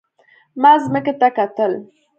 [0.61, 1.71] ما ځمکې ته کتل.